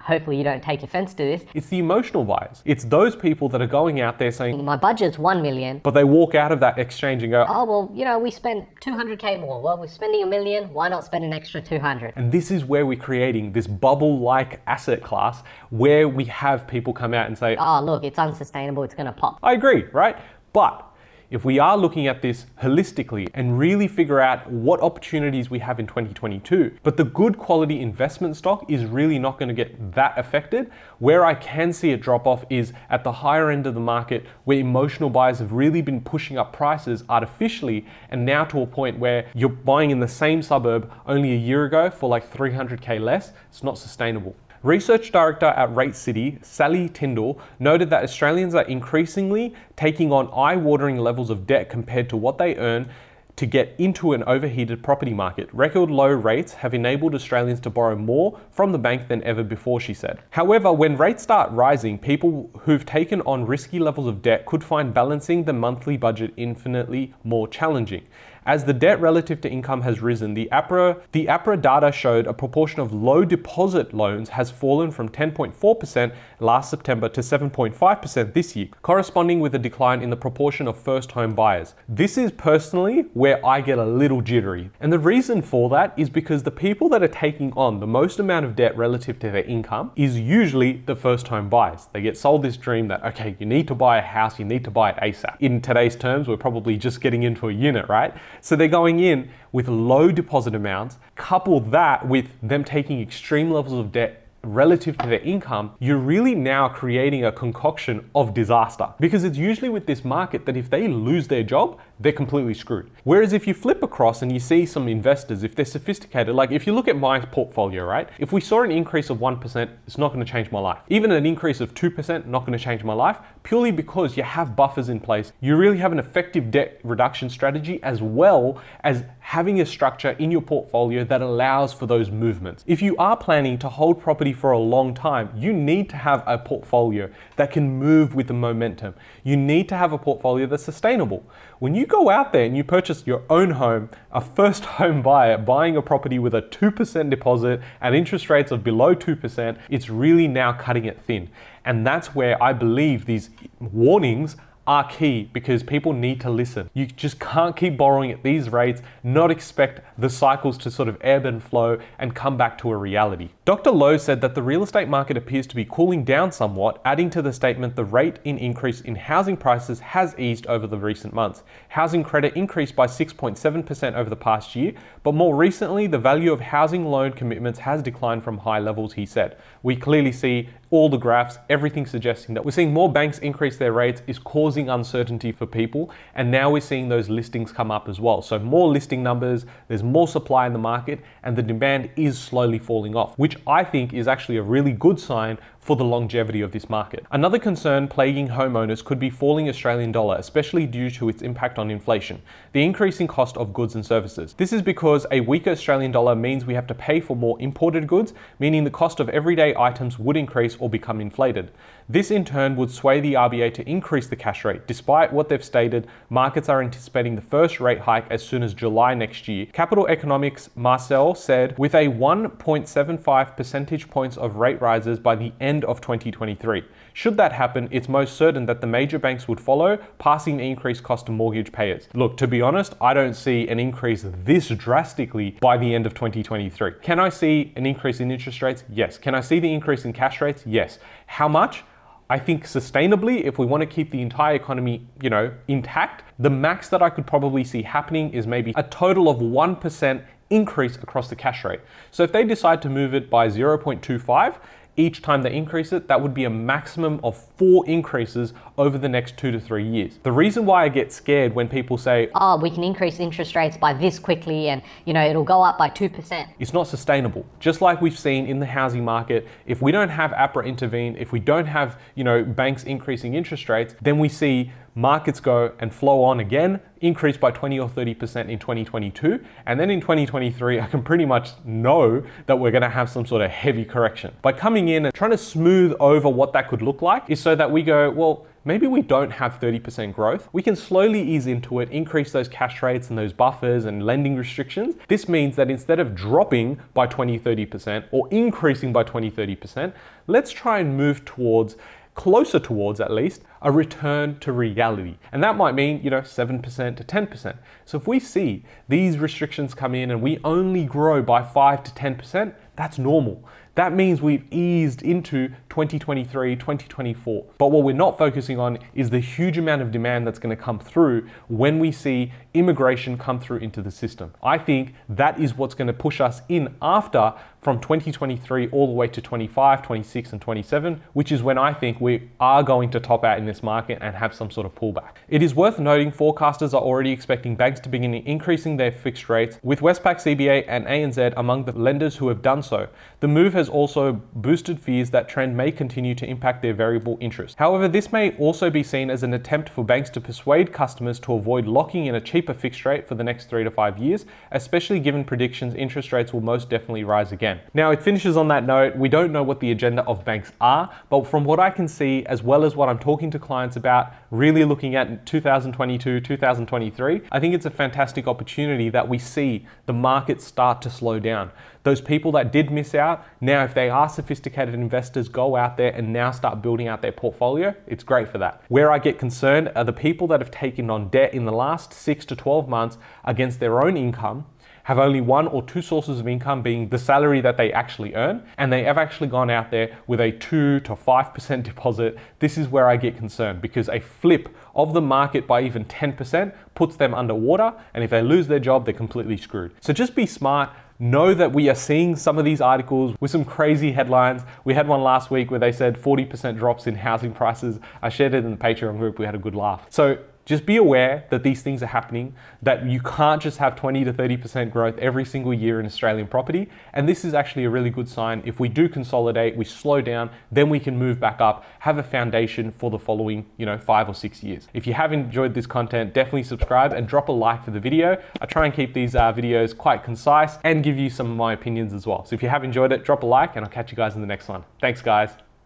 Hopefully, 0.00 0.38
you 0.38 0.44
don't 0.44 0.62
take 0.62 0.82
offense 0.82 1.12
to 1.14 1.22
this. 1.22 1.44
it's 1.52 1.66
the 1.66 1.78
emotional 1.78 2.24
buyers. 2.24 2.62
It's 2.64 2.84
those 2.84 3.14
people 3.14 3.50
that 3.50 3.60
are 3.60 3.66
going 3.66 4.00
out 4.00 4.18
there 4.18 4.30
saying, 4.30 4.64
My 4.64 4.76
budget's 4.76 5.18
1 5.18 5.42
million. 5.42 5.80
but 5.84 5.90
they 5.92 6.04
walk 6.04 6.34
out 6.34 6.50
of 6.50 6.60
that 6.60 6.78
exchange 6.78 7.22
and 7.22 7.30
go, 7.30 7.44
Oh, 7.46 7.64
well, 7.64 7.90
you 7.92 8.06
know, 8.06 8.18
we 8.18 8.30
spent 8.30 8.66
200k 8.80 9.38
more. 9.40 9.60
Well, 9.60 9.76
we're 9.76 9.86
spending 9.86 10.22
a 10.22 10.26
million. 10.26 10.72
Why 10.72 10.88
not 10.88 11.04
spend 11.04 11.24
an 11.24 11.34
extra 11.34 11.60
200? 11.60 12.14
And 12.16 12.32
this 12.32 12.50
is 12.50 12.64
where 12.64 12.86
we're 12.86 12.98
creating 12.98 13.52
this 13.52 13.66
bubble 13.66 14.18
like 14.20 14.60
asset 14.66 15.02
class 15.02 15.42
where 15.68 16.08
we 16.08 16.24
have 16.24 16.66
people 16.66 16.94
come 16.94 17.12
out 17.12 17.26
and 17.26 17.36
say, 17.36 17.56
Oh, 17.58 17.82
look, 17.82 18.02
it's 18.02 18.18
unsustainable. 18.18 18.84
It's 18.84 18.94
going 18.94 19.06
to 19.06 19.12
pop. 19.12 19.38
I 19.42 19.52
agree, 19.52 19.84
right? 19.92 20.16
But 20.54 20.87
if 21.30 21.44
we 21.44 21.58
are 21.58 21.76
looking 21.76 22.06
at 22.06 22.22
this 22.22 22.46
holistically 22.62 23.28
and 23.34 23.58
really 23.58 23.86
figure 23.86 24.18
out 24.18 24.50
what 24.50 24.80
opportunities 24.80 25.50
we 25.50 25.58
have 25.58 25.78
in 25.78 25.86
2022, 25.86 26.78
but 26.82 26.96
the 26.96 27.04
good 27.04 27.36
quality 27.36 27.80
investment 27.80 28.34
stock 28.34 28.64
is 28.70 28.86
really 28.86 29.18
not 29.18 29.38
going 29.38 29.48
to 29.48 29.54
get 29.54 29.92
that 29.92 30.18
affected, 30.18 30.70
where 30.98 31.26
I 31.26 31.34
can 31.34 31.72
see 31.72 31.92
a 31.92 31.98
drop 31.98 32.26
off 32.26 32.44
is 32.48 32.72
at 32.88 33.04
the 33.04 33.12
higher 33.12 33.50
end 33.50 33.66
of 33.66 33.74
the 33.74 33.80
market 33.80 34.24
where 34.44 34.58
emotional 34.58 35.10
buyers 35.10 35.38
have 35.38 35.52
really 35.52 35.82
been 35.82 36.00
pushing 36.00 36.38
up 36.38 36.52
prices 36.52 37.04
artificially 37.10 37.86
and 38.08 38.24
now 38.24 38.44
to 38.46 38.62
a 38.62 38.66
point 38.66 38.98
where 38.98 39.26
you're 39.34 39.50
buying 39.50 39.90
in 39.90 40.00
the 40.00 40.08
same 40.08 40.40
suburb 40.40 40.90
only 41.06 41.32
a 41.32 41.36
year 41.36 41.64
ago 41.66 41.90
for 41.90 42.08
like 42.08 42.32
300k 42.32 42.98
less. 43.00 43.32
It's 43.50 43.62
not 43.62 43.76
sustainable. 43.76 44.34
Research 44.64 45.12
director 45.12 45.46
at 45.46 45.72
Rate 45.74 45.94
City, 45.94 46.38
Sally 46.42 46.88
Tindall, 46.88 47.40
noted 47.60 47.90
that 47.90 48.02
Australians 48.02 48.56
are 48.56 48.64
increasingly 48.64 49.54
taking 49.76 50.10
on 50.12 50.28
eye 50.34 50.56
watering 50.56 50.96
levels 50.96 51.30
of 51.30 51.46
debt 51.46 51.70
compared 51.70 52.08
to 52.08 52.16
what 52.16 52.38
they 52.38 52.56
earn 52.56 52.90
to 53.36 53.46
get 53.46 53.72
into 53.78 54.14
an 54.14 54.24
overheated 54.24 54.82
property 54.82 55.14
market. 55.14 55.48
Record 55.52 55.92
low 55.92 56.08
rates 56.08 56.54
have 56.54 56.74
enabled 56.74 57.14
Australians 57.14 57.60
to 57.60 57.70
borrow 57.70 57.94
more 57.94 58.36
from 58.50 58.72
the 58.72 58.78
bank 58.78 59.06
than 59.06 59.22
ever 59.22 59.44
before, 59.44 59.78
she 59.78 59.94
said. 59.94 60.18
However, 60.30 60.72
when 60.72 60.96
rates 60.96 61.22
start 61.22 61.52
rising, 61.52 61.96
people 61.96 62.50
who've 62.62 62.84
taken 62.84 63.20
on 63.20 63.46
risky 63.46 63.78
levels 63.78 64.08
of 64.08 64.22
debt 64.22 64.44
could 64.44 64.64
find 64.64 64.92
balancing 64.92 65.44
the 65.44 65.52
monthly 65.52 65.96
budget 65.96 66.34
infinitely 66.36 67.14
more 67.22 67.46
challenging. 67.46 68.02
As 68.48 68.64
the 68.64 68.72
debt 68.72 68.98
relative 68.98 69.42
to 69.42 69.50
income 69.50 69.82
has 69.82 70.00
risen, 70.00 70.32
the 70.32 70.48
APRA, 70.50 71.02
the 71.12 71.26
APRA 71.26 71.60
data 71.60 71.92
showed 71.92 72.26
a 72.26 72.32
proportion 72.32 72.80
of 72.80 72.94
low 72.94 73.22
deposit 73.22 73.92
loans 73.92 74.30
has 74.30 74.50
fallen 74.50 74.90
from 74.90 75.10
10.4% 75.10 76.14
last 76.40 76.70
September 76.70 77.10
to 77.10 77.20
7.5% 77.20 78.32
this 78.32 78.56
year, 78.56 78.68
corresponding 78.80 79.40
with 79.40 79.54
a 79.54 79.58
decline 79.58 80.00
in 80.00 80.08
the 80.08 80.16
proportion 80.16 80.66
of 80.66 80.78
first 80.78 81.12
home 81.12 81.34
buyers. 81.34 81.74
This 81.90 82.16
is 82.16 82.32
personally 82.32 83.04
where 83.12 83.44
I 83.44 83.60
get 83.60 83.76
a 83.76 83.84
little 83.84 84.22
jittery. 84.22 84.70
And 84.80 84.90
the 84.90 84.98
reason 84.98 85.42
for 85.42 85.68
that 85.68 85.92
is 85.98 86.08
because 86.08 86.42
the 86.42 86.50
people 86.50 86.88
that 86.88 87.02
are 87.02 87.08
taking 87.08 87.52
on 87.52 87.80
the 87.80 87.86
most 87.86 88.18
amount 88.18 88.46
of 88.46 88.56
debt 88.56 88.74
relative 88.78 89.18
to 89.18 89.30
their 89.30 89.44
income 89.44 89.92
is 89.94 90.18
usually 90.18 90.82
the 90.86 90.96
first 90.96 91.28
home 91.28 91.50
buyers. 91.50 91.88
They 91.92 92.00
get 92.00 92.16
sold 92.16 92.44
this 92.44 92.56
dream 92.56 92.88
that, 92.88 93.04
okay, 93.04 93.36
you 93.38 93.44
need 93.44 93.68
to 93.68 93.74
buy 93.74 93.98
a 93.98 94.02
house, 94.02 94.38
you 94.38 94.46
need 94.46 94.64
to 94.64 94.70
buy 94.70 94.92
it 94.92 94.96
ASAP. 95.02 95.36
In 95.40 95.60
today's 95.60 95.96
terms, 95.96 96.28
we're 96.28 96.38
probably 96.38 96.78
just 96.78 97.02
getting 97.02 97.24
into 97.24 97.50
a 97.50 97.52
unit, 97.52 97.86
right? 97.90 98.14
So 98.40 98.56
they're 98.56 98.68
going 98.68 99.00
in 99.00 99.30
with 99.52 99.68
low 99.68 100.10
deposit 100.10 100.54
amounts, 100.54 100.98
couple 101.16 101.60
that 101.60 102.06
with 102.06 102.26
them 102.42 102.64
taking 102.64 103.00
extreme 103.00 103.50
levels 103.50 103.74
of 103.74 103.92
debt 103.92 104.28
relative 104.44 104.96
to 104.98 105.06
their 105.08 105.20
income, 105.20 105.72
you're 105.78 105.98
really 105.98 106.34
now 106.34 106.68
creating 106.68 107.24
a 107.24 107.32
concoction 107.32 108.08
of 108.14 108.34
disaster. 108.34 108.88
Because 109.00 109.24
it's 109.24 109.36
usually 109.36 109.68
with 109.68 109.86
this 109.86 110.04
market 110.04 110.46
that 110.46 110.56
if 110.56 110.70
they 110.70 110.88
lose 110.88 111.28
their 111.28 111.42
job, 111.42 111.78
they're 112.00 112.12
completely 112.12 112.54
screwed. 112.54 112.90
Whereas 113.04 113.32
if 113.32 113.46
you 113.46 113.54
flip 113.54 113.82
across 113.82 114.22
and 114.22 114.30
you 114.30 114.38
see 114.38 114.66
some 114.66 114.88
investors, 114.88 115.42
if 115.42 115.54
they're 115.54 115.64
sophisticated, 115.64 116.34
like 116.34 116.50
if 116.50 116.66
you 116.66 116.74
look 116.74 116.88
at 116.88 116.96
my 116.96 117.18
portfolio, 117.20 117.84
right? 117.84 118.08
If 118.18 118.32
we 118.32 118.40
saw 118.40 118.62
an 118.62 118.70
increase 118.70 119.10
of 119.10 119.18
1%, 119.18 119.70
it's 119.86 119.98
not 119.98 120.12
going 120.12 120.24
to 120.24 120.30
change 120.30 120.50
my 120.52 120.60
life. 120.60 120.78
Even 120.88 121.10
an 121.10 121.26
increase 121.26 121.60
of 121.60 121.74
2%, 121.74 122.26
not 122.26 122.40
going 122.46 122.56
to 122.56 122.62
change 122.62 122.84
my 122.84 122.92
life, 122.92 123.18
purely 123.42 123.70
because 123.70 124.16
you 124.16 124.22
have 124.22 124.54
buffers 124.54 124.88
in 124.88 125.00
place. 125.00 125.32
You 125.40 125.56
really 125.56 125.78
have 125.78 125.92
an 125.92 125.98
effective 125.98 126.50
debt 126.50 126.80
reduction 126.84 127.30
strategy 127.30 127.82
as 127.82 128.00
well 128.02 128.60
as 128.84 129.04
having 129.20 129.60
a 129.60 129.66
structure 129.66 130.10
in 130.12 130.30
your 130.30 130.40
portfolio 130.40 131.04
that 131.04 131.20
allows 131.20 131.72
for 131.72 131.86
those 131.86 132.10
movements. 132.10 132.64
If 132.66 132.80
you 132.80 132.96
are 132.96 133.16
planning 133.16 133.58
to 133.58 133.68
hold 133.68 134.00
property 134.00 134.32
for 134.32 134.52
a 134.52 134.58
long 134.58 134.94
time, 134.94 135.30
you 135.36 135.52
need 135.52 135.90
to 135.90 135.96
have 135.96 136.22
a 136.26 136.38
portfolio 136.38 137.10
that 137.36 137.52
can 137.52 137.78
move 137.78 138.14
with 138.14 138.26
the 138.28 138.34
momentum. 138.34 138.94
You 139.24 139.36
need 139.36 139.68
to 139.68 139.76
have 139.76 139.92
a 139.92 139.98
portfolio 139.98 140.46
that's 140.46 140.64
sustainable. 140.64 141.24
When 141.58 141.74
you 141.74 141.86
go 141.88 142.10
out 142.10 142.32
there 142.32 142.44
and 142.44 142.56
you 142.56 142.62
purchase 142.62 143.04
your 143.06 143.22
own 143.28 143.52
home, 143.52 143.90
a 144.12 144.20
first 144.20 144.64
home 144.78 145.02
buyer 145.02 145.36
buying 145.36 145.76
a 145.76 145.82
property 145.82 146.18
with 146.18 146.34
a 146.34 146.42
2% 146.42 147.10
deposit 147.10 147.60
and 147.80 147.94
interest 147.94 148.30
rates 148.30 148.52
of 148.52 148.62
below 148.62 148.94
2%, 148.94 149.58
it's 149.68 149.88
really 149.88 150.28
now 150.28 150.52
cutting 150.52 150.84
it 150.84 151.00
thin. 151.06 151.28
And 151.64 151.86
that's 151.86 152.14
where 152.14 152.40
I 152.42 152.52
believe 152.52 153.06
these 153.06 153.30
warnings 153.58 154.36
are 154.68 154.86
key 154.86 155.30
because 155.32 155.62
people 155.62 155.94
need 155.94 156.20
to 156.20 156.28
listen. 156.28 156.68
You 156.74 156.84
just 156.84 157.18
can't 157.18 157.56
keep 157.56 157.78
borrowing 157.78 158.12
at 158.12 158.22
these 158.22 158.50
rates, 158.50 158.82
not 159.02 159.30
expect 159.30 159.80
the 159.98 160.10
cycles 160.10 160.58
to 160.58 160.70
sort 160.70 160.90
of 160.90 160.98
ebb 161.00 161.24
and 161.24 161.42
flow 161.42 161.78
and 161.98 162.14
come 162.14 162.36
back 162.36 162.58
to 162.58 162.70
a 162.70 162.76
reality. 162.76 163.30
Dr. 163.46 163.70
Lowe 163.70 163.96
said 163.96 164.20
that 164.20 164.34
the 164.34 164.42
real 164.42 164.62
estate 164.62 164.86
market 164.86 165.16
appears 165.16 165.46
to 165.46 165.56
be 165.56 165.64
cooling 165.64 166.04
down 166.04 166.32
somewhat, 166.32 166.82
adding 166.84 167.08
to 167.10 167.22
the 167.22 167.32
statement 167.32 167.76
the 167.76 167.84
rate 167.84 168.18
in 168.24 168.36
increase 168.36 168.82
in 168.82 168.94
housing 168.94 169.38
prices 169.38 169.80
has 169.80 170.14
eased 170.18 170.46
over 170.48 170.66
the 170.66 170.76
recent 170.76 171.14
months. 171.14 171.42
Housing 171.68 172.04
credit 172.04 172.36
increased 172.36 172.76
by 172.76 172.86
6.7% 172.86 173.94
over 173.94 174.10
the 174.10 174.16
past 174.16 174.54
year, 174.54 174.74
but 175.02 175.14
more 175.14 175.34
recently, 175.34 175.86
the 175.86 175.98
value 175.98 176.30
of 176.30 176.40
housing 176.40 176.84
loan 176.84 177.12
commitments 177.12 177.60
has 177.60 177.82
declined 177.82 178.22
from 178.22 178.36
high 178.36 178.58
levels, 178.58 178.92
he 178.92 179.06
said. 179.06 179.38
We 179.62 179.76
clearly 179.76 180.12
see 180.12 180.50
all 180.70 180.90
the 180.90 180.98
graphs, 180.98 181.38
everything 181.48 181.86
suggesting 181.86 182.34
that 182.34 182.44
we're 182.44 182.50
seeing 182.50 182.74
more 182.74 182.92
banks 182.92 183.18
increase 183.20 183.56
their 183.56 183.72
rates 183.72 184.02
is 184.06 184.18
causing 184.18 184.57
uncertainty 184.66 185.30
for 185.30 185.44
people. 185.44 185.90
And 186.14 186.30
now 186.30 186.50
we're 186.50 186.60
seeing 186.60 186.88
those 186.88 187.10
listings 187.10 187.52
come 187.52 187.70
up 187.70 187.88
as 187.88 188.00
well. 188.00 188.22
So 188.22 188.38
more 188.38 188.68
listing 188.68 189.02
numbers, 189.02 189.44
there's 189.68 189.82
more 189.82 190.08
supply 190.08 190.46
in 190.46 190.54
the 190.54 190.58
market, 190.58 191.00
and 191.22 191.36
the 191.36 191.42
demand 191.42 191.90
is 191.96 192.18
slowly 192.18 192.58
falling 192.58 192.96
off, 192.96 193.18
which 193.18 193.36
I 193.46 193.62
think 193.64 193.92
is 193.92 194.08
actually 194.08 194.38
a 194.38 194.42
really 194.42 194.72
good 194.72 194.98
sign 194.98 195.36
for 195.68 195.76
the 195.76 195.84
longevity 195.84 196.40
of 196.40 196.50
this 196.52 196.70
market. 196.70 197.04
Another 197.10 197.38
concern 197.38 197.88
plaguing 197.88 198.28
homeowners 198.28 198.82
could 198.82 198.98
be 198.98 199.10
falling 199.10 199.50
Australian 199.50 199.92
dollar, 199.92 200.16
especially 200.16 200.66
due 200.66 200.88
to 200.88 201.10
its 201.10 201.20
impact 201.20 201.58
on 201.58 201.70
inflation, 201.70 202.22
the 202.54 202.64
increasing 202.64 203.06
cost 203.06 203.36
of 203.36 203.52
goods 203.52 203.74
and 203.74 203.84
services. 203.84 204.32
This 204.38 204.50
is 204.50 204.62
because 204.62 205.04
a 205.10 205.20
weaker 205.20 205.50
Australian 205.50 205.92
dollar 205.92 206.16
means 206.16 206.46
we 206.46 206.54
have 206.54 206.66
to 206.68 206.74
pay 206.74 207.00
for 207.00 207.14
more 207.14 207.38
imported 207.38 207.86
goods, 207.86 208.14
meaning 208.38 208.64
the 208.64 208.70
cost 208.70 208.98
of 208.98 209.10
everyday 209.10 209.54
items 209.56 209.98
would 209.98 210.16
increase 210.16 210.56
or 210.58 210.70
become 210.70 211.02
inflated. 211.02 211.50
This 211.90 212.10
in 212.10 212.24
turn 212.24 212.56
would 212.56 212.70
sway 212.70 213.00
the 213.00 213.14
RBA 213.14 213.52
to 213.54 213.68
increase 213.68 214.06
the 214.06 214.16
cash 214.16 214.44
rate. 214.44 214.66
Despite 214.66 215.10
what 215.12 215.28
they've 215.28 215.44
stated, 215.44 215.86
markets 216.10 216.48
are 216.50 216.62
anticipating 216.62 217.14
the 217.14 217.22
first 217.22 217.60
rate 217.60 217.80
hike 217.80 218.10
as 218.10 218.22
soon 218.22 218.42
as 218.42 218.54
July 218.54 218.92
next 218.92 219.26
year. 219.26 219.46
Capital 219.52 219.86
Economics 219.86 220.50
Marcel 220.54 221.14
said 221.14 221.58
with 221.58 221.74
a 221.74 221.88
1.75 221.88 223.36
percentage 223.36 223.88
points 223.88 224.16
of 224.16 224.36
rate 224.36 224.60
rises 224.60 224.98
by 224.98 225.14
the 225.14 225.32
end 225.40 225.57
end 225.58 225.64
of 225.64 225.80
2023. 225.80 226.62
Should 226.92 227.16
that 227.16 227.32
happen, 227.32 227.68
it's 227.70 227.88
most 227.88 228.16
certain 228.16 228.46
that 228.46 228.60
the 228.60 228.66
major 228.66 228.98
banks 228.98 229.26
would 229.26 229.40
follow, 229.40 229.76
passing 229.98 230.36
the 230.36 230.48
increased 230.48 230.82
cost 230.84 231.06
to 231.06 231.12
mortgage 231.12 231.50
payers. 231.50 231.88
Look, 231.94 232.16
to 232.18 232.26
be 232.28 232.40
honest, 232.40 232.74
I 232.80 232.94
don't 232.94 233.14
see 233.14 233.48
an 233.48 233.58
increase 233.58 234.04
this 234.24 234.48
drastically 234.48 235.36
by 235.40 235.58
the 235.58 235.74
end 235.74 235.86
of 235.86 235.94
2023. 235.94 236.74
Can 236.82 237.00
I 237.00 237.08
see 237.08 237.52
an 237.56 237.66
increase 237.66 238.00
in 238.00 238.10
interest 238.10 238.40
rates? 238.40 238.62
Yes. 238.68 238.98
Can 238.98 239.14
I 239.14 239.20
see 239.20 239.40
the 239.40 239.52
increase 239.52 239.84
in 239.84 239.92
cash 239.92 240.20
rates? 240.20 240.44
Yes. 240.46 240.78
How 241.06 241.28
much? 241.28 241.64
I 242.10 242.18
think 242.18 242.44
sustainably, 242.44 243.24
if 243.24 243.38
we 243.38 243.44
want 243.44 243.60
to 243.60 243.66
keep 243.66 243.90
the 243.90 244.00
entire 244.00 244.34
economy, 244.34 244.86
you 245.02 245.10
know, 245.10 245.30
intact, 245.46 246.04
the 246.18 246.30
max 246.30 246.70
that 246.70 246.80
I 246.80 246.88
could 246.88 247.06
probably 247.06 247.44
see 247.44 247.62
happening 247.62 248.14
is 248.14 248.26
maybe 248.26 248.54
a 248.56 248.62
total 248.62 249.10
of 249.10 249.18
1% 249.18 250.02
increase 250.30 250.76
across 250.76 251.08
the 251.08 251.16
cash 251.16 251.44
rate. 251.44 251.60
So 251.90 252.02
if 252.02 252.12
they 252.12 252.24
decide 252.24 252.62
to 252.62 252.70
move 252.70 252.94
it 252.94 253.10
by 253.10 253.28
0.25, 253.28 254.36
each 254.78 255.02
time 255.02 255.22
they 255.22 255.34
increase 255.34 255.72
it, 255.72 255.88
that 255.88 256.00
would 256.00 256.14
be 256.14 256.24
a 256.24 256.30
maximum 256.30 257.00
of 257.02 257.16
four 257.36 257.66
increases 257.66 258.32
over 258.56 258.78
the 258.78 258.88
next 258.88 259.16
two 259.16 259.30
to 259.32 259.40
three 259.40 259.68
years. 259.68 259.98
The 260.04 260.12
reason 260.12 260.46
why 260.46 260.64
I 260.64 260.68
get 260.68 260.92
scared 260.92 261.34
when 261.34 261.48
people 261.48 261.76
say, 261.76 262.08
oh, 262.14 262.38
we 262.38 262.48
can 262.48 262.62
increase 262.62 263.00
interest 263.00 263.34
rates 263.34 263.56
by 263.56 263.74
this 263.74 263.98
quickly 263.98 264.48
and, 264.48 264.62
you 264.84 264.94
know, 264.94 265.04
it'll 265.04 265.24
go 265.24 265.42
up 265.42 265.58
by 265.58 265.68
2%. 265.68 266.28
It's 266.38 266.52
not 266.52 266.68
sustainable. 266.68 267.26
Just 267.40 267.60
like 267.60 267.82
we've 267.82 267.98
seen 267.98 268.26
in 268.26 268.38
the 268.38 268.46
housing 268.46 268.84
market, 268.84 269.26
if 269.46 269.60
we 269.60 269.72
don't 269.72 269.90
have 269.90 270.12
APRA 270.12 270.46
intervene, 270.46 270.96
if 270.96 271.12
we 271.12 271.18
don't 271.18 271.46
have, 271.46 271.80
you 271.96 272.04
know, 272.04 272.24
banks 272.24 272.62
increasing 272.62 273.14
interest 273.14 273.48
rates, 273.48 273.74
then 273.82 273.98
we 273.98 274.08
see 274.08 274.52
markets 274.78 275.18
go 275.18 275.52
and 275.58 275.74
flow 275.74 276.04
on 276.04 276.20
again, 276.20 276.60
increase 276.80 277.16
by 277.16 277.32
20 277.32 277.58
or 277.58 277.68
30% 277.68 278.28
in 278.28 278.38
2022. 278.38 279.24
And 279.44 279.58
then 279.58 279.70
in 279.70 279.80
2023, 279.80 280.60
I 280.60 280.66
can 280.66 280.84
pretty 280.84 281.04
much 281.04 281.30
know 281.44 282.04
that 282.26 282.38
we're 282.38 282.52
to 282.52 282.68
have 282.68 282.88
some 282.88 283.04
sort 283.04 283.20
of 283.20 283.30
heavy 283.30 283.64
correction. 283.64 284.14
By 284.22 284.32
coming 284.32 284.68
in 284.68 284.86
and 284.86 284.94
trying 284.94 285.10
to 285.10 285.18
smooth 285.18 285.74
over 285.80 286.08
what 286.08 286.32
that 286.34 286.48
could 286.48 286.62
look 286.62 286.80
like 286.80 287.10
is 287.10 287.18
so 287.18 287.34
that 287.34 287.50
we 287.50 287.64
go, 287.64 287.90
well, 287.90 288.26
maybe 288.44 288.68
we 288.68 288.80
don't 288.80 289.10
have 289.10 289.40
30% 289.40 289.92
growth. 289.92 290.28
We 290.32 290.42
can 290.42 290.54
slowly 290.54 291.02
ease 291.02 291.26
into 291.26 291.58
it, 291.58 291.70
increase 291.70 292.12
those 292.12 292.28
cash 292.28 292.62
rates 292.62 292.88
and 292.88 292.96
those 292.96 293.12
buffers 293.12 293.64
and 293.64 293.84
lending 293.84 294.14
restrictions. 294.14 294.76
This 294.86 295.08
means 295.08 295.34
that 295.36 295.50
instead 295.50 295.80
of 295.80 295.96
dropping 295.96 296.60
by 296.72 296.86
20, 296.86 297.18
30% 297.18 297.84
or 297.90 298.08
increasing 298.10 298.72
by 298.72 298.84
20, 298.84 299.10
30%, 299.10 299.72
let's 300.06 300.30
try 300.30 300.60
and 300.60 300.76
move 300.76 301.04
towards 301.04 301.56
closer 301.98 302.38
towards 302.38 302.80
at 302.80 302.92
least 302.92 303.22
a 303.42 303.50
return 303.50 304.16
to 304.20 304.30
reality. 304.30 304.96
And 305.10 305.20
that 305.24 305.36
might 305.36 305.56
mean, 305.56 305.82
you 305.82 305.90
know, 305.90 306.02
7% 306.02 306.76
to 306.76 306.84
10%. 306.84 307.38
So 307.64 307.76
if 307.76 307.88
we 307.88 307.98
see 307.98 308.44
these 308.68 308.98
restrictions 308.98 309.52
come 309.52 309.74
in 309.74 309.90
and 309.90 310.00
we 310.00 310.20
only 310.22 310.62
grow 310.62 311.02
by 311.02 311.24
5 311.24 311.64
to 311.64 311.70
10%, 311.72 312.34
that's 312.54 312.78
normal. 312.78 313.28
That 313.58 313.72
means 313.72 314.00
we've 314.00 314.22
eased 314.32 314.82
into 314.82 315.30
2023, 315.48 316.36
2024. 316.36 317.24
But 317.38 317.48
what 317.48 317.64
we're 317.64 317.74
not 317.74 317.98
focusing 317.98 318.38
on 318.38 318.60
is 318.72 318.90
the 318.90 319.00
huge 319.00 319.36
amount 319.36 319.62
of 319.62 319.72
demand 319.72 320.06
that's 320.06 320.20
going 320.20 320.34
to 320.34 320.40
come 320.40 320.60
through 320.60 321.08
when 321.26 321.58
we 321.58 321.72
see 321.72 322.12
immigration 322.34 322.96
come 322.96 323.18
through 323.18 323.38
into 323.38 323.60
the 323.60 323.72
system. 323.72 324.14
I 324.22 324.38
think 324.38 324.74
that 324.88 325.18
is 325.18 325.36
what's 325.36 325.56
going 325.56 325.66
to 325.66 325.72
push 325.72 326.00
us 326.00 326.22
in 326.28 326.54
after 326.62 327.14
from 327.40 327.60
2023 327.60 328.48
all 328.50 328.66
the 328.66 328.72
way 328.72 328.88
to 328.88 329.00
25, 329.00 329.62
26, 329.62 330.12
and 330.12 330.20
27, 330.20 330.82
which 330.92 331.12
is 331.12 331.22
when 331.22 331.38
I 331.38 331.52
think 331.52 331.80
we 331.80 332.10
are 332.18 332.42
going 332.42 332.70
to 332.70 332.80
top 332.80 333.04
out 333.04 333.18
in 333.18 333.26
this 333.26 333.42
market 333.42 333.78
and 333.80 333.94
have 333.94 334.12
some 334.12 334.30
sort 334.30 334.46
of 334.46 334.54
pullback. 334.54 334.96
It 335.08 335.22
is 335.22 335.34
worth 335.34 335.58
noting 335.58 335.92
forecasters 335.92 336.52
are 336.52 336.60
already 336.60 336.90
expecting 336.90 337.36
banks 337.36 337.60
to 337.60 337.68
begin 337.68 337.94
increasing 337.94 338.56
their 338.56 338.72
fixed 338.72 339.08
rates, 339.08 339.38
with 339.42 339.60
Westpac, 339.60 339.96
CBA, 339.96 340.44
and 340.48 340.66
ANZ 340.66 341.14
among 341.16 341.44
the 341.44 341.52
lenders 341.52 341.96
who 341.96 342.08
have 342.08 342.22
done 342.22 342.42
so. 342.42 342.68
The 343.00 343.08
move 343.08 343.34
has 343.48 343.54
also 343.54 343.92
boosted 344.14 344.60
fears 344.60 344.90
that 344.90 345.08
trend 345.08 345.34
may 345.36 345.50
continue 345.50 345.94
to 345.94 346.06
impact 346.06 346.42
their 346.42 346.52
variable 346.52 346.98
interest. 347.00 347.38
However, 347.38 347.66
this 347.66 347.90
may 347.90 348.14
also 348.18 348.50
be 348.50 348.62
seen 348.62 348.90
as 348.90 349.02
an 349.02 349.14
attempt 349.14 349.48
for 349.48 349.64
banks 349.64 349.88
to 349.90 350.00
persuade 350.00 350.52
customers 350.52 351.00
to 351.00 351.14
avoid 351.14 351.46
locking 351.46 351.86
in 351.86 351.94
a 351.94 352.00
cheaper 352.00 352.34
fixed 352.34 352.66
rate 352.66 352.86
for 352.86 352.94
the 352.94 353.04
next 353.04 353.30
three 353.30 353.44
to 353.44 353.50
five 353.50 353.78
years, 353.78 354.04
especially 354.32 354.80
given 354.80 355.02
predictions 355.02 355.54
interest 355.54 355.92
rates 355.92 356.12
will 356.12 356.20
most 356.20 356.50
definitely 356.50 356.84
rise 356.84 357.10
again. 357.10 357.40
Now, 357.54 357.70
it 357.70 357.82
finishes 357.82 358.16
on 358.16 358.28
that 358.28 358.44
note. 358.44 358.76
We 358.76 358.88
don't 358.88 359.12
know 359.12 359.22
what 359.22 359.40
the 359.40 359.50
agenda 359.50 359.82
of 359.84 360.04
banks 360.04 360.30
are, 360.40 360.70
but 360.90 361.06
from 361.06 361.24
what 361.24 361.40
I 361.40 361.50
can 361.50 361.68
see, 361.68 362.04
as 362.06 362.22
well 362.22 362.44
as 362.44 362.54
what 362.54 362.68
I'm 362.68 362.78
talking 362.78 363.10
to 363.12 363.18
clients 363.18 363.56
about, 363.56 363.94
really 364.10 364.44
looking 364.44 364.74
at 364.74 365.06
2022, 365.06 366.00
2023, 366.00 367.00
I 367.10 367.20
think 367.20 367.34
it's 367.34 367.46
a 367.46 367.50
fantastic 367.50 368.06
opportunity 368.06 368.68
that 368.68 368.88
we 368.88 368.98
see 368.98 369.46
the 369.64 369.72
market 369.72 370.20
start 370.20 370.60
to 370.62 370.70
slow 370.70 370.98
down. 370.98 371.30
Those 371.68 371.82
people 371.82 372.12
that 372.12 372.32
did 372.32 372.50
miss 372.50 372.74
out, 372.74 373.04
now 373.20 373.44
if 373.44 373.52
they 373.52 373.68
are 373.68 373.90
sophisticated 373.90 374.54
investors, 374.54 375.06
go 375.10 375.36
out 375.36 375.58
there 375.58 375.70
and 375.70 375.92
now 375.92 376.10
start 376.12 376.40
building 376.40 376.66
out 376.66 376.80
their 376.80 376.92
portfolio. 376.92 377.54
It's 377.66 377.84
great 377.84 378.08
for 378.08 378.16
that. 378.16 378.42
Where 378.48 378.72
I 378.72 378.78
get 378.78 378.98
concerned 378.98 379.52
are 379.54 379.64
the 379.64 379.74
people 379.74 380.06
that 380.06 380.20
have 380.22 380.30
taken 380.30 380.70
on 380.70 380.88
debt 380.88 381.12
in 381.12 381.26
the 381.26 381.32
last 381.32 381.74
six 381.74 382.06
to 382.06 382.16
12 382.16 382.48
months 382.48 382.78
against 383.04 383.38
their 383.38 383.62
own 383.62 383.76
income 383.76 384.24
have 384.68 384.78
only 384.78 385.00
one 385.00 385.26
or 385.26 385.42
two 385.42 385.62
sources 385.62 385.98
of 385.98 386.06
income 386.06 386.42
being 386.42 386.68
the 386.68 386.76
salary 386.78 387.22
that 387.22 387.38
they 387.38 387.50
actually 387.52 387.94
earn, 387.94 388.22
and 388.36 388.52
they 388.52 388.64
have 388.64 388.76
actually 388.76 389.08
gone 389.08 389.30
out 389.30 389.50
there 389.50 389.74
with 389.86 389.98
a 389.98 390.12
2 390.12 390.60
to 390.60 390.74
5% 390.74 391.42
deposit, 391.42 391.96
this 392.18 392.36
is 392.36 392.48
where 392.48 392.68
I 392.68 392.76
get 392.76 392.94
concerned 392.94 393.40
because 393.40 393.70
a 393.70 393.80
flip 393.80 394.28
of 394.54 394.74
the 394.74 394.82
market 394.82 395.26
by 395.26 395.40
even 395.40 395.64
10% 395.64 396.34
puts 396.54 396.76
them 396.76 396.92
underwater, 396.92 397.54
and 397.72 397.82
if 397.82 397.88
they 397.88 398.02
lose 398.02 398.26
their 398.26 398.38
job, 398.38 398.66
they're 398.66 398.74
completely 398.74 399.16
screwed. 399.16 399.52
So 399.62 399.72
just 399.72 399.94
be 399.94 400.04
smart. 400.04 400.50
Know 400.80 401.12
that 401.12 401.32
we 401.32 401.48
are 401.48 401.56
seeing 401.56 401.96
some 401.96 402.18
of 402.18 402.24
these 402.24 402.40
articles 402.40 402.94
with 403.00 403.10
some 403.10 403.24
crazy 403.24 403.72
headlines. 403.72 404.22
We 404.44 404.54
had 404.54 404.68
one 404.68 404.80
last 404.80 405.10
week 405.10 405.28
where 405.28 405.40
they 405.40 405.50
said 405.50 405.76
40% 405.76 406.38
drops 406.38 406.68
in 406.68 406.76
housing 406.76 407.12
prices. 407.12 407.58
I 407.82 407.88
shared 407.88 408.14
it 408.14 408.24
in 408.24 408.30
the 408.30 408.36
Patreon 408.36 408.78
group. 408.78 408.96
We 408.96 409.04
had 409.04 409.16
a 409.16 409.18
good 409.18 409.34
laugh. 409.34 409.66
So 409.70 409.98
just 410.28 410.44
be 410.44 410.58
aware 410.58 411.06
that 411.08 411.22
these 411.22 411.40
things 411.40 411.62
are 411.62 411.68
happening, 411.68 412.14
that 412.42 412.66
you 412.66 412.80
can't 412.80 413.20
just 413.22 413.38
have 413.38 413.56
20 413.56 413.82
to 413.84 413.94
30% 413.94 414.52
growth 414.52 414.76
every 414.76 415.06
single 415.06 415.32
year 415.32 415.58
in 415.58 415.64
Australian 415.64 416.06
property. 416.06 416.50
And 416.74 416.86
this 416.86 417.02
is 417.02 417.14
actually 417.14 417.44
a 417.44 417.50
really 417.50 417.70
good 417.70 417.88
sign. 417.88 418.20
If 418.26 418.38
we 418.38 418.50
do 418.50 418.68
consolidate, 418.68 419.36
we 419.36 419.46
slow 419.46 419.80
down, 419.80 420.10
then 420.30 420.50
we 420.50 420.60
can 420.60 420.76
move 420.76 421.00
back 421.00 421.22
up, 421.22 421.46
have 421.60 421.78
a 421.78 421.82
foundation 421.82 422.50
for 422.50 422.70
the 422.70 422.78
following, 422.78 423.24
you 423.38 423.46
know, 423.46 423.56
five 423.56 423.88
or 423.88 423.94
six 423.94 424.22
years. 424.22 424.48
If 424.52 424.66
you 424.66 424.74
have 424.74 424.92
enjoyed 424.92 425.32
this 425.32 425.46
content, 425.46 425.94
definitely 425.94 426.24
subscribe 426.24 426.74
and 426.74 426.86
drop 426.86 427.08
a 427.08 427.12
like 427.12 427.42
for 427.42 427.50
the 427.50 427.60
video. 427.60 427.96
I 428.20 428.26
try 428.26 428.44
and 428.44 428.52
keep 428.52 428.74
these 428.74 428.94
uh, 428.94 429.10
videos 429.14 429.56
quite 429.56 429.82
concise 429.82 430.36
and 430.44 430.62
give 430.62 430.76
you 430.76 430.90
some 430.90 431.10
of 431.10 431.16
my 431.16 431.32
opinions 431.32 431.72
as 431.72 431.86
well. 431.86 432.04
So 432.04 432.12
if 432.12 432.22
you 432.22 432.28
have 432.28 432.44
enjoyed 432.44 432.70
it, 432.70 432.84
drop 432.84 433.02
a 433.02 433.06
like 433.06 433.36
and 433.36 433.46
I'll 433.46 433.50
catch 433.50 433.70
you 433.70 433.76
guys 433.76 433.94
in 433.94 434.02
the 434.02 434.06
next 434.06 434.28
one. 434.28 434.44
Thanks 434.60 434.82
guys. 434.82 435.27